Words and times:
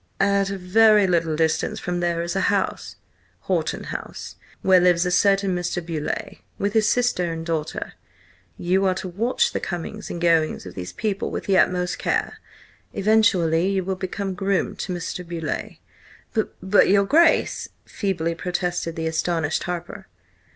"At 0.19 0.49
a 0.49 0.57
very 0.57 1.05
little 1.05 1.35
distance 1.35 1.79
from 1.79 1.99
there 1.99 2.23
is 2.23 2.35
a 2.35 2.39
house–Horton 2.49 3.83
House, 3.83 4.35
where 4.63 4.79
lives 4.79 5.05
a 5.05 5.11
certain 5.11 5.55
Mr. 5.55 5.79
Beauleigh, 5.85 6.39
with 6.57 6.73
his 6.73 6.89
sister 6.89 7.31
and 7.31 7.45
daughter. 7.45 7.93
You 8.57 8.85
are 8.87 8.95
to 8.95 9.07
watch 9.07 9.53
the 9.53 9.59
comings 9.59 10.09
and 10.09 10.19
goings 10.19 10.65
of 10.65 10.73
these 10.73 10.91
people 10.91 11.29
with 11.29 11.43
the 11.43 11.59
utmost 11.59 11.99
care. 11.99 12.39
Eventually 12.93 13.69
you 13.69 13.83
will 13.83 13.95
become 13.95 14.33
groom 14.33 14.75
to 14.77 14.91
Mr. 14.91 15.23
Beauleigh." 15.23 15.77
"B 16.33 16.45
but, 16.63 16.89
your 16.89 17.05
Grace!" 17.05 17.67
feebly 17.85 18.33
protested 18.33 18.95
the 18.95 19.05
astonished 19.05 19.61
Harper. 19.65 20.07